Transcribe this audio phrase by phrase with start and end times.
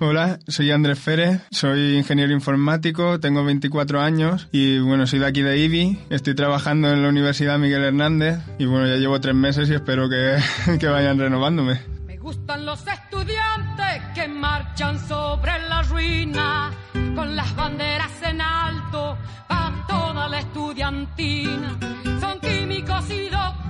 [0.00, 5.42] Hola, soy Andrés Férez, soy ingeniero informático, tengo 24 años y bueno, soy de aquí
[5.42, 9.68] de IBI, estoy trabajando en la Universidad Miguel Hernández y bueno, ya llevo tres meses
[9.68, 10.38] y espero que,
[10.80, 11.80] que vayan renovándome.
[12.06, 16.70] Me gustan los estudiantes que marchan sobre la ruina
[17.14, 21.78] con las banderas en alto para toda la estudiantina.
[22.18, 23.61] Son químicos y doctores,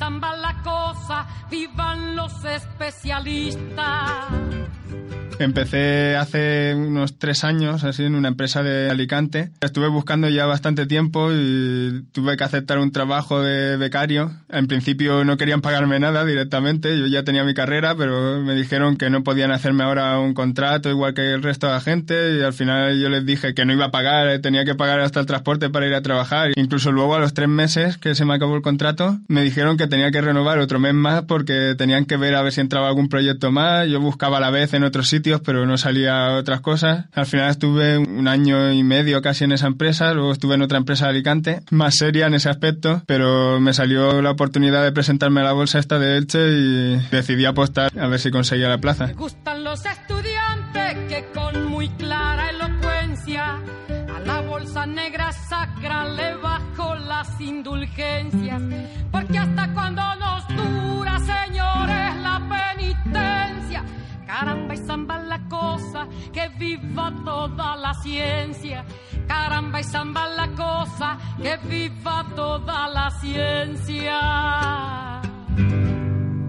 [0.00, 4.24] zamba la cosa, vivan los especialistas.
[5.40, 9.50] Empecé hace unos tres años, así, en una empresa de Alicante.
[9.62, 14.32] Estuve buscando ya bastante tiempo y tuve que aceptar un trabajo de becario.
[14.50, 18.98] En principio no querían pagarme nada directamente, yo ya tenía mi carrera, pero me dijeron
[18.98, 22.42] que no podían hacerme ahora un contrato igual que el resto de la gente y
[22.42, 25.26] al final yo les dije que no iba a pagar, tenía que pagar hasta el
[25.26, 26.50] transporte para ir a trabajar.
[26.54, 29.86] Incluso luego a los tres meses que se me acabó el contrato, me dijeron que
[29.86, 33.08] tenía que renovar otro mes más porque tenían que ver a ver si entraba algún
[33.08, 33.88] proyecto más.
[33.88, 37.06] Yo buscaba a la vez en otros sitios pero no salía otras cosas.
[37.12, 40.78] Al final estuve un año y medio casi en esa empresa, luego estuve en otra
[40.78, 45.40] empresa de Alicante, más seria en ese aspecto, pero me salió la oportunidad de presentarme
[45.40, 49.06] a la bolsa esta de Elche y decidí apostar a ver si conseguía la plaza.
[49.06, 51.26] Me gustan los estudiantes que
[65.30, 68.84] la cosa, que viva toda la ciencia.
[69.28, 74.20] Caramba y zamba la cosa, que viva toda la ciencia.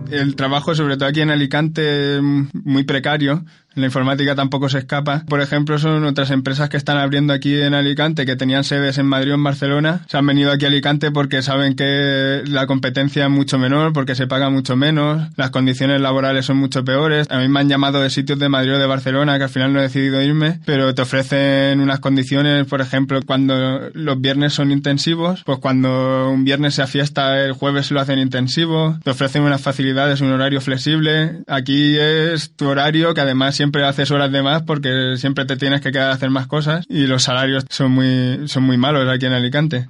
[0.09, 3.46] El trabajo, sobre todo aquí en Alicante, muy precario.
[3.76, 5.24] La informática tampoco se escapa.
[5.28, 9.06] Por ejemplo, son otras empresas que están abriendo aquí en Alicante, que tenían sedes en
[9.06, 10.02] Madrid o en Barcelona.
[10.08, 14.16] Se han venido aquí a Alicante porque saben que la competencia es mucho menor, porque
[14.16, 17.28] se paga mucho menos, las condiciones laborales son mucho peores.
[17.30, 19.72] A mí me han llamado de sitios de Madrid o de Barcelona, que al final
[19.72, 24.72] no he decidido irme, pero te ofrecen unas condiciones, por ejemplo, cuando los viernes son
[24.72, 28.98] intensivos, pues cuando un viernes se fiesta, el jueves lo hacen intensivo.
[29.04, 31.44] Te ofrecen unas facilidades, un horario flexible.
[31.48, 35.82] Aquí es tu horario que además siempre haces horas de más porque siempre te tienes
[35.82, 39.28] que quedar a hacer más cosas y los salarios son muy, son muy malos aquí
[39.28, 39.88] en Alicante.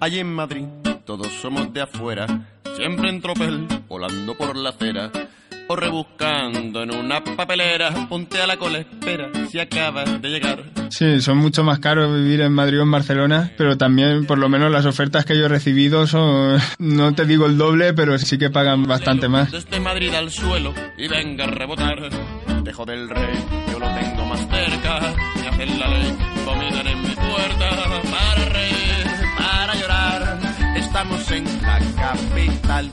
[0.00, 0.64] Allí en Madrid
[1.04, 2.26] todos somos de afuera,
[2.74, 5.12] siempre en tropel, volando por la acera
[5.68, 10.64] o rebuscando en una papelera, ponte a la cola, espera si acabas de llegar.
[10.90, 14.48] Sí, son mucho más caros vivir en Madrid o en Barcelona, pero también por lo
[14.48, 18.38] menos las ofertas que yo he recibido son, no te digo el doble, pero sí
[18.38, 19.50] que pagan bastante más.
[19.50, 21.98] Desde Madrid al suelo y venga a rebotar,
[22.62, 23.34] dejo del rey,
[23.72, 27.70] yo lo tengo más cerca, me hacen la ley, dominan en mi puerta,
[28.10, 29.06] para reír,
[29.38, 30.38] para llorar,
[30.76, 32.92] estamos en la capital.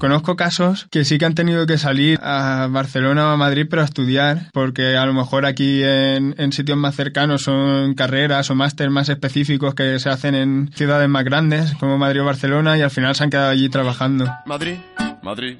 [0.00, 3.82] Conozco casos que sí que han tenido que salir a Barcelona o a Madrid pero
[3.82, 8.54] a estudiar, porque a lo mejor aquí en, en sitios más cercanos son carreras o
[8.54, 12.80] másteres más específicos que se hacen en ciudades más grandes como Madrid o Barcelona y
[12.80, 14.24] al final se han quedado allí trabajando.
[14.46, 14.78] Madrid,
[15.22, 15.58] Madrid,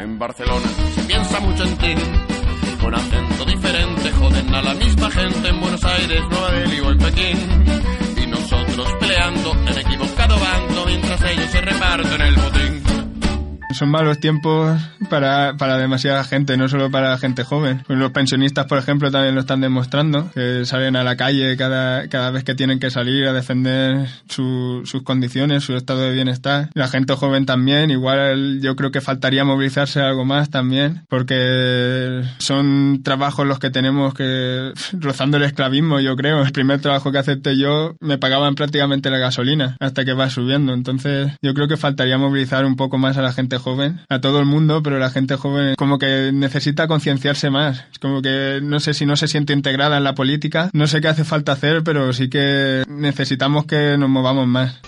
[0.00, 0.66] en Barcelona,
[0.96, 1.94] se piensa mucho en ti.
[2.80, 6.98] Con acento diferente, joden a la misma gente en Buenos Aires, Nueva Delhi o en
[6.98, 7.38] Pekín.
[8.20, 12.59] Y nosotros peleando en equivocado bando mientras ellos se reparten el botín.
[13.72, 17.82] Son malos tiempos para, para demasiada gente, no solo para gente joven.
[17.88, 22.30] Los pensionistas, por ejemplo, también lo están demostrando, que salen a la calle cada, cada
[22.30, 26.68] vez que tienen que salir a defender su- sus condiciones, su estado de bienestar.
[26.74, 33.00] La gente joven también, igual yo creo que faltaría movilizarse algo más también, porque son
[33.04, 36.42] trabajos los que tenemos que, rozando el esclavismo, yo creo.
[36.42, 40.74] El primer trabajo que acepté yo me pagaban prácticamente la gasolina hasta que va subiendo.
[40.74, 44.40] Entonces yo creo que faltaría movilizar un poco más a la gente joven, a todo
[44.40, 47.84] el mundo, pero la gente joven como que necesita concienciarse más.
[47.92, 51.00] Es como que no sé si no se siente integrada en la política, no sé
[51.00, 54.80] qué hace falta hacer, pero sí que necesitamos que nos movamos más.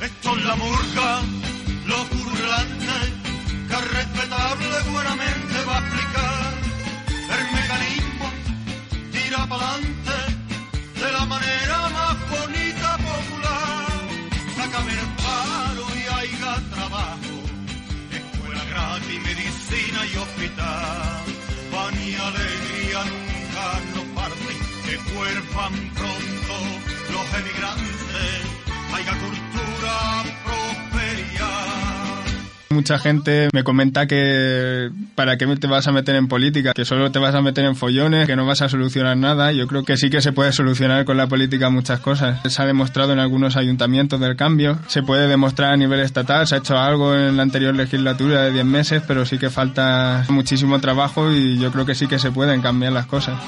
[32.73, 37.13] Mucha gente me comenta que para qué te vas a meter en política, que solo
[37.13, 39.53] te vas a meter en follones, que no vas a solucionar nada.
[39.53, 42.41] Yo creo que sí que se puede solucionar con la política muchas cosas.
[42.51, 46.55] Se ha demostrado en algunos ayuntamientos del cambio, se puede demostrar a nivel estatal, se
[46.55, 50.81] ha hecho algo en la anterior legislatura de 10 meses, pero sí que falta muchísimo
[50.81, 53.39] trabajo y yo creo que sí que se pueden cambiar las cosas.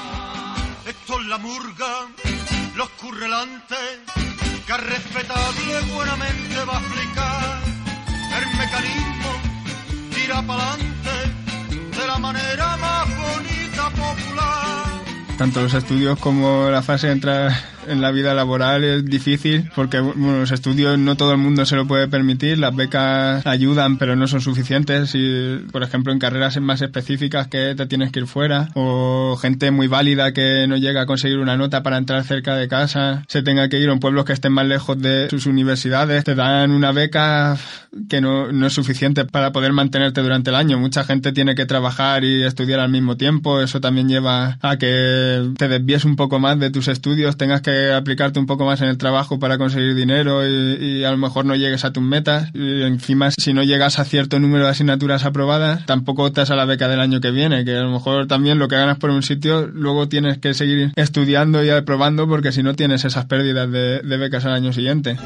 [0.87, 2.07] Esto es la murga,
[2.75, 3.77] los currelantes,
[4.67, 7.64] que respetable buenamente va a mecanismo,
[15.37, 19.99] Tanto los estudios como la fase de entrar en la vida laboral es difícil porque
[19.99, 24.15] bueno, los estudios no todo el mundo se lo puede permitir, las becas ayudan pero
[24.15, 28.27] no son suficientes y por ejemplo en carreras más específicas que te tienes que ir
[28.27, 32.55] fuera o gente muy válida que no llega a conseguir una nota para entrar cerca
[32.55, 36.23] de casa, se tenga que ir en pueblos que estén más lejos de sus universidades,
[36.23, 37.57] te dan una beca
[38.09, 40.77] que no, no es suficiente para poder mantenerte durante el año.
[40.77, 45.51] Mucha gente tiene que trabajar y estudiar al mismo tiempo, eso también lleva a que
[45.57, 48.87] te desvíes un poco más de tus estudios, tengas que aplicarte un poco más en
[48.87, 52.49] el trabajo para conseguir dinero y, a lo mejor no llegues a tus metas.
[52.53, 56.65] Y encima, si no llegas a cierto número de asignaturas aprobadas, tampoco optas a la
[56.65, 59.23] beca del año que viene, que a lo mejor también lo que ganas por un
[59.23, 64.17] sitio, luego tienes que seguir estudiando y aprobando porque si no tienes esas pérdidas de
[64.17, 65.17] becas al año siguiente.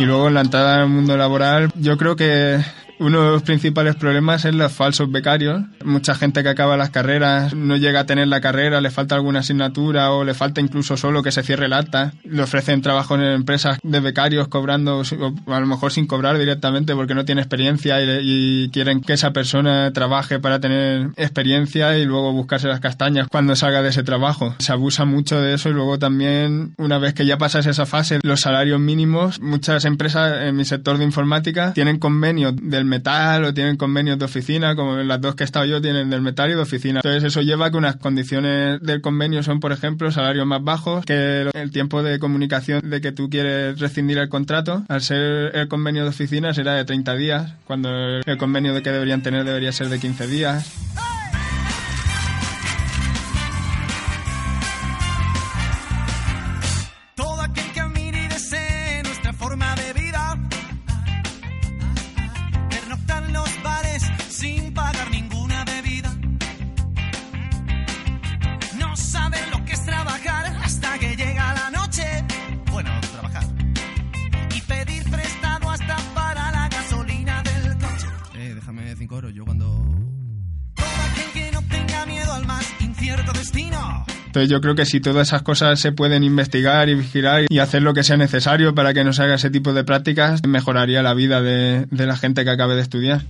[0.00, 2.58] Y luego en la entrada al mundo laboral, yo creo que
[3.00, 5.62] uno de los principales problemas es los falsos becarios.
[5.84, 9.40] Mucha gente que acaba las carreras no llega a tener la carrera, le falta alguna
[9.40, 12.12] asignatura o le falta incluso solo que se cierre el acta.
[12.24, 16.94] Le ofrecen trabajo en empresas de becarios cobrando, o a lo mejor sin cobrar directamente
[16.94, 22.04] porque no tiene experiencia y, y quieren que esa persona trabaje para tener experiencia y
[22.04, 24.54] luego buscarse las castañas cuando salga de ese trabajo.
[24.58, 28.20] Se abusa mucho de eso y luego también, una vez que ya pasas esa fase,
[28.22, 33.54] los salarios mínimos, muchas empresas en mi sector de informática tienen convenios del metal o
[33.54, 36.54] tienen convenios de oficina, como las dos que he estado yo tienen del metal y
[36.54, 37.00] de oficina.
[37.02, 41.04] Entonces eso lleva a que unas condiciones del convenio son, por ejemplo, salarios más bajos,
[41.06, 45.68] que el tiempo de comunicación de que tú quieres rescindir el contrato, al ser el
[45.68, 49.72] convenio de oficina será de 30 días, cuando el convenio de que deberían tener debería
[49.72, 51.09] ser de 15 días.
[84.40, 87.82] Entonces yo creo que si todas esas cosas se pueden investigar y vigilar y hacer
[87.82, 91.12] lo que sea necesario para que no se haga ese tipo de prácticas, mejoraría la
[91.12, 93.20] vida de, de la gente que acabe de estudiar.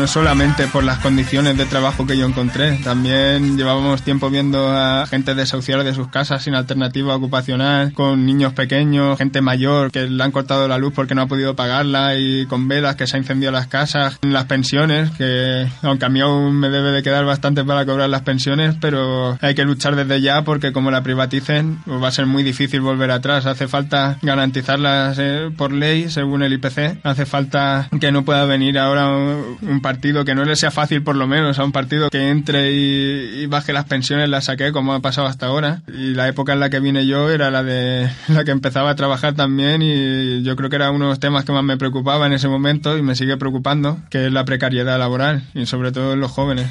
[0.00, 5.06] No solamente por las condiciones de trabajo que yo encontré, también llevábamos tiempo viendo a
[5.06, 10.24] gente desahuciar de sus casas sin alternativa ocupacional, con niños pequeños, gente mayor que le
[10.24, 13.20] han cortado la luz porque no ha podido pagarla y con velas que se ha
[13.20, 17.62] incendiado las casas, las pensiones, que aunque a mí aún me debe de quedar bastante
[17.62, 22.02] para cobrar las pensiones, pero hay que luchar desde ya porque como la privaticen pues
[22.02, 23.44] va a ser muy difícil volver atrás.
[23.44, 28.78] Hace falta garantizarlas eh, por ley según el IPC, hace falta que no pueda venir
[28.78, 32.10] ahora un, un partido que no le sea fácil por lo menos a un partido
[32.10, 35.82] que entre y, baje las pensiones, las saque como ha pasado hasta ahora.
[35.88, 38.94] Y la época en la que vine yo era la de la que empezaba a
[38.94, 42.28] trabajar también y yo creo que era uno de los temas que más me preocupaba
[42.28, 46.12] en ese momento y me sigue preocupando, que es la precariedad laboral y sobre todo
[46.12, 46.68] en los jóvenes.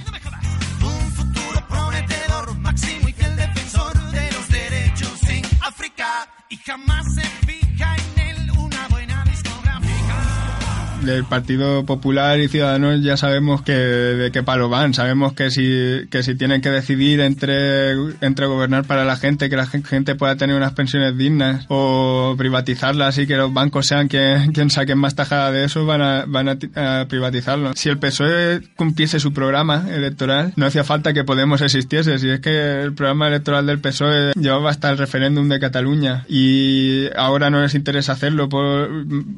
[11.09, 14.93] Del Partido Popular y Ciudadanos ya sabemos que de qué palo van.
[14.93, 19.55] Sabemos que si, que si tienen que decidir entre, entre gobernar para la gente, que
[19.55, 24.07] la gen- gente pueda tener unas pensiones dignas o privatizarlas y que los bancos sean
[24.07, 27.71] quien, quien saquen más tajada de eso, van a, van a, a privatizarlo.
[27.75, 32.17] Si el PSOE cumpliese su programa electoral, no hacía falta que Podemos existiese.
[32.17, 37.05] Si es que el programa electoral del PSOE llevaba hasta el referéndum de Cataluña y
[37.15, 38.89] ahora no les interesa hacerlo por,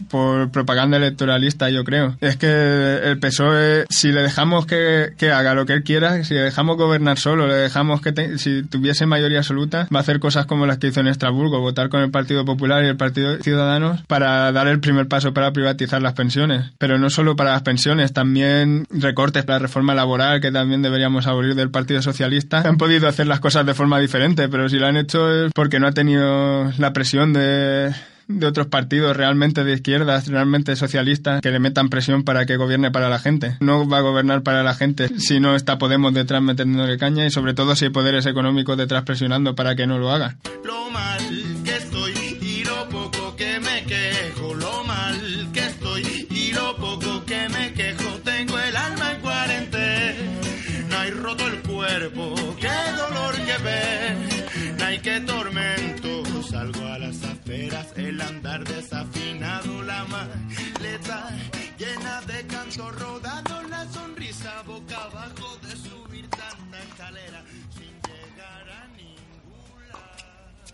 [0.09, 2.15] por propaganda electoralista, yo creo.
[2.21, 6.33] Es que el PSOE, si le dejamos que, que haga lo que él quiera, si
[6.33, 10.19] le dejamos gobernar solo, le dejamos que te- si tuviese mayoría absoluta, va a hacer
[10.19, 13.37] cosas como las que hizo en Estrasburgo, votar con el Partido Popular y el Partido
[13.37, 16.71] Ciudadanos para dar el primer paso para privatizar las pensiones.
[16.77, 21.27] Pero no solo para las pensiones, también recortes para la reforma laboral que también deberíamos
[21.27, 22.61] abolir del Partido Socialista.
[22.65, 25.79] Han podido hacer las cosas de forma diferente, pero si lo han hecho es porque
[25.79, 27.93] no ha tenido la presión de
[28.39, 32.91] de otros partidos realmente de izquierdas, realmente socialistas, que le metan presión para que gobierne
[32.91, 33.57] para la gente.
[33.59, 37.31] No va a gobernar para la gente si no está Podemos detrás metiéndole caña y
[37.31, 40.37] sobre todo si hay poderes económicos detrás presionando para que no lo haga.
[40.63, 41.17] Lo mal
[41.63, 47.25] que estoy y lo poco que me quejo, lo mal que estoy y lo poco
[47.25, 53.63] que me quejo, tengo el alma en cuarentena y roto el cuerpo, qué dolor que
[53.63, 54.17] ver,
[54.85, 61.29] hay que tormento, salgo a las aferas, el andar desafinado, la maleta
[61.77, 67.43] llena de canto, rodando la sonrisa boca abajo de subir tanta escalera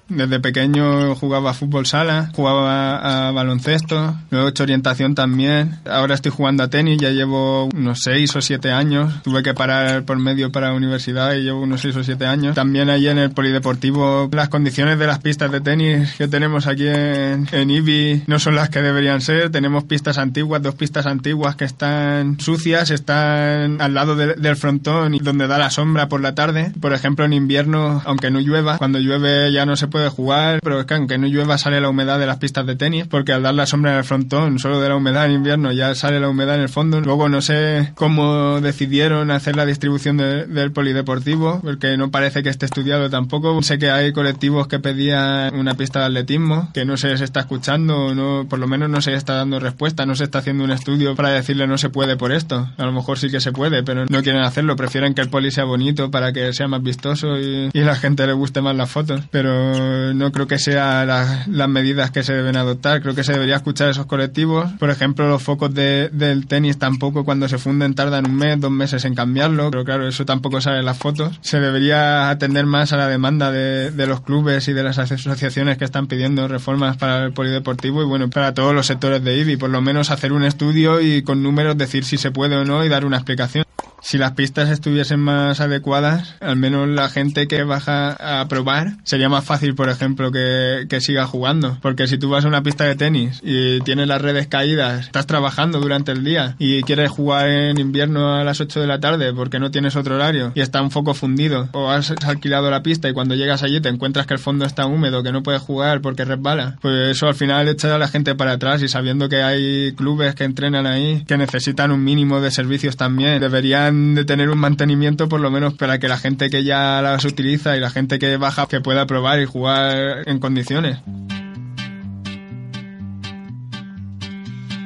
[0.09, 5.79] Desde pequeño jugaba a fútbol sala, jugaba a baloncesto, luego he hecho orientación también.
[5.89, 9.21] Ahora estoy jugando a tenis, ya llevo unos 6 o 7 años.
[9.23, 12.55] Tuve que parar por medio para la universidad y llevo unos 6 o 7 años.
[12.55, 16.87] También allí en el polideportivo las condiciones de las pistas de tenis que tenemos aquí
[16.87, 19.49] en, en IBI no son las que deberían ser.
[19.49, 25.15] Tenemos pistas antiguas, dos pistas antiguas que están sucias, están al lado de- del frontón
[25.15, 26.71] y donde da la sombra por la tarde.
[26.79, 30.79] Por ejemplo, en invierno, aunque no llueva, cuando llueve ya no se puede jugar, pero
[30.79, 33.43] es que aunque no llueva sale la humedad de las pistas de tenis, porque al
[33.43, 36.29] dar la sombra en el frontón, solo de la humedad en invierno ya sale la
[36.29, 37.01] humedad en el fondo.
[37.01, 42.49] Luego no sé cómo decidieron hacer la distribución de- del polideportivo, porque no parece que
[42.49, 43.61] esté estudiado tampoco.
[43.63, 47.41] Sé que hay colectivos que pedían una pista de atletismo, que no se, se está
[47.41, 50.71] escuchando, no, por lo menos no se está dando respuesta, no se está haciendo un
[50.71, 52.69] estudio para decirle no se puede por esto.
[52.77, 55.51] A lo mejor sí que se puede, pero no quieren hacerlo, prefieren que el poli
[55.51, 58.89] sea bonito para que sea más vistoso y, y la gente le guste más las
[58.89, 59.21] fotos.
[59.31, 59.71] Pero
[60.13, 63.01] no creo que sean las medidas que se deben adoptar.
[63.01, 64.71] Creo que se debería escuchar esos colectivos.
[64.79, 68.71] Por ejemplo, los focos de- del tenis tampoco cuando se funden tardan un mes, dos
[68.71, 69.69] meses en cambiarlo.
[69.71, 71.37] Pero claro, eso tampoco sale en las fotos.
[71.41, 75.77] Se debería atender más a la demanda de, de los clubes y de las asociaciones
[75.77, 79.57] que están pidiendo reformas para el polideportivo y bueno, para todos los sectores de IBI.
[79.57, 82.83] Por lo menos hacer un estudio y con números decir si se puede o no
[82.83, 83.66] y dar una explicación.
[84.07, 89.27] Si las pistas estuviesen más adecuadas, al menos la gente que baja a probar, sería
[89.27, 91.77] más fácil, por ejemplo, que, que siga jugando.
[91.81, 95.27] Porque si tú vas a una pista de tenis y tienes las redes caídas, estás
[95.27, 99.33] trabajando durante el día y quieres jugar en invierno a las 8 de la tarde
[99.33, 103.09] porque no tienes otro horario y está un foco fundido, o has alquilado la pista
[103.09, 105.99] y cuando llegas allí te encuentras que el fondo está húmedo, que no puedes jugar
[105.99, 109.43] porque resbala, pues eso al final echa a la gente para atrás y sabiendo que
[109.43, 114.49] hay clubes que entrenan ahí, que necesitan un mínimo de servicios también, deberían de tener
[114.49, 117.89] un mantenimiento por lo menos para que la gente que ya las utiliza y la
[117.89, 120.99] gente que baja que pueda probar y jugar en condiciones.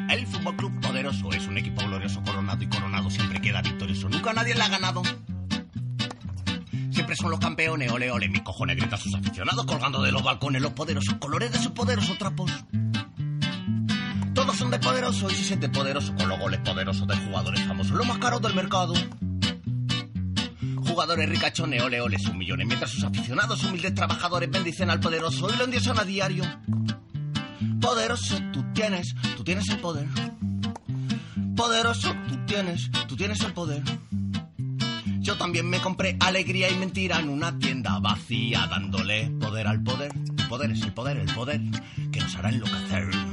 [0.10, 4.10] El Fútbol Club Poderoso es un equipo glorioso, coronado y coronado siempre queda victorioso.
[4.10, 5.02] Nunca nadie le ha ganado.
[6.92, 8.30] Siempre son los campeones, ole ole.
[8.30, 11.72] Mi cojones grita a sus aficionados colgando de los balcones los poderosos colores de sus
[11.72, 12.52] poderosos trapos.
[14.42, 17.96] Todos son de poderoso y se siente poderoso con los goles poderosos de jugadores famosos,
[17.96, 18.96] los más caros del mercado.
[20.78, 25.58] Jugadores ricachones, ole ole, sus millones, mientras sus aficionados, humildes trabajadores, bendicen al poderoso y
[25.58, 26.44] lo endiosan a diario.
[27.80, 30.08] Poderoso, tú tienes, tú tienes el poder.
[31.56, 33.84] Poderoso, tú tienes, tú tienes el poder.
[35.20, 40.12] Yo también me compré alegría y mentira en una tienda vacía, dándole poder al poder.
[40.16, 41.62] El poder es el poder, el poder
[42.12, 43.31] que nos hará enloquecer.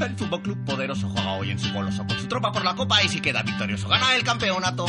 [0.00, 3.02] El Fútbol Club Poderoso juega hoy en su coloso con su tropa por la copa
[3.02, 4.86] y si queda victorioso gana el campeonato.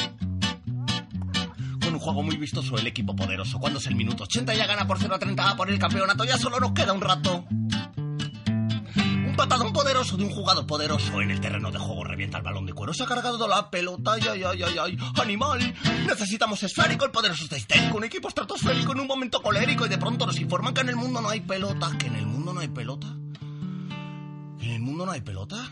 [1.81, 3.57] Con un juego muy vistoso el equipo poderoso.
[3.57, 6.25] Cuando es el minuto 80 ya gana por 0 a 30 por el campeonato.
[6.25, 7.43] Ya solo nos queda un rato.
[7.49, 12.03] Un patadón poderoso de un jugador poderoso en el terreno de juego.
[12.03, 12.93] Revienta el balón de cuero.
[12.93, 14.13] Se ha cargado la pelota.
[14.13, 14.97] Ay, ay, ay, ay, ay.
[15.19, 15.73] Animal.
[16.05, 17.05] Necesitamos esférico.
[17.05, 17.97] El poderoso está histérico.
[17.97, 19.87] Un equipo estratosférico en un momento colérico.
[19.87, 21.89] Y de pronto nos informan que en el mundo no hay pelota.
[21.97, 23.07] ¿Que en el mundo no hay pelota?
[24.89, 25.69] ¿Que en el mundo no hay pelota?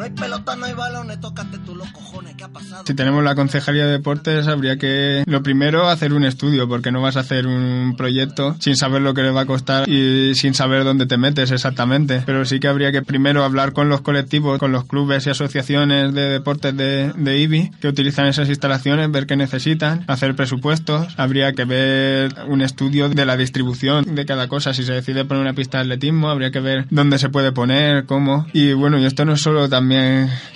[0.00, 2.84] No hay pelota, no hay balones, tócate tú los cojones, ¿qué ha pasado?
[2.86, 7.02] Si tenemos la Concejalía de Deportes, habría que, lo primero, hacer un estudio, porque no
[7.02, 10.54] vas a hacer un proyecto sin saber lo que le va a costar y sin
[10.54, 12.22] saber dónde te metes exactamente.
[12.24, 16.14] Pero sí que habría que primero hablar con los colectivos, con los clubes y asociaciones
[16.14, 21.12] de deportes de, de IBI que utilizan esas instalaciones, ver qué necesitan, hacer presupuestos.
[21.18, 24.72] Habría que ver un estudio de la distribución de cada cosa.
[24.72, 28.06] Si se decide poner una pista de atletismo, habría que ver dónde se puede poner,
[28.06, 28.46] cómo.
[28.54, 29.89] Y bueno, y esto no es solo también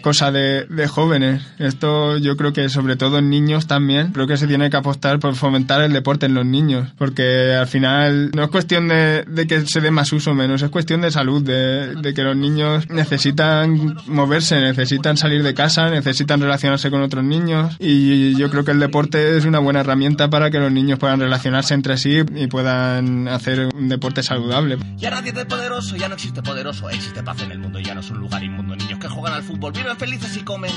[0.03, 1.43] cosa de, de jóvenes.
[1.59, 5.19] Esto yo creo que sobre todo en niños también, creo que se tiene que apostar
[5.19, 9.47] por fomentar el deporte en los niños, porque al final no es cuestión de, de
[9.47, 12.37] que se dé más uso o menos, es cuestión de salud, de, de que los
[12.37, 18.65] niños necesitan moverse, necesitan salir de casa, necesitan relacionarse con otros niños y yo creo
[18.65, 22.23] que el deporte es una buena herramienta para que los niños puedan relacionarse entre sí
[22.35, 24.79] y puedan hacer un deporte saludable.
[24.97, 28.01] Ya nadie es poderoso, ya no existe poderoso, existe paz en el mundo, ya no
[28.01, 28.77] es un lugar inmundo.
[28.77, 30.73] Niños que juegan al fútbol, viven felices y comen.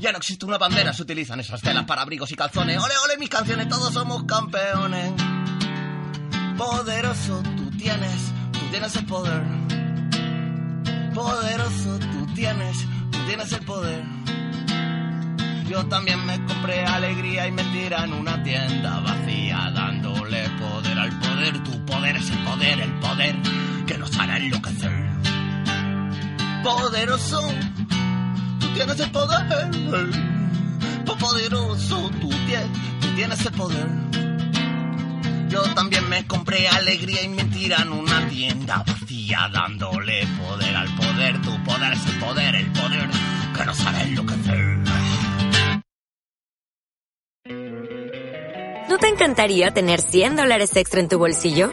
[0.00, 2.78] Ya no existe una bandera, se utilizan esas telas para abrigos y calzones.
[2.78, 5.12] Ole, ole, mis canciones, todos somos campeones.
[6.56, 9.42] Poderoso, tú tienes, tú tienes el poder.
[11.14, 12.78] Poderoso, tú tienes,
[13.10, 14.04] tú tienes el poder.
[15.68, 21.62] Yo también me compré alegría y mentira en una tienda vacía, dándole poder al poder.
[21.62, 23.36] Tu poder es el poder, el poder
[23.86, 25.07] que nos hará enloquecer.
[26.68, 27.40] Poderoso,
[28.60, 29.70] tú tienes el poder.
[31.18, 32.28] Poderoso, tú
[33.16, 33.88] tienes, el poder.
[35.48, 41.40] Yo también me compré alegría y mentira en una tienda vacía, dándole poder al poder.
[41.40, 43.08] Tu poder es el poder, el poder
[43.56, 44.78] que nos hará enloquecer.
[48.90, 51.72] ¿No te encantaría tener 100 dólares extra en tu bolsillo?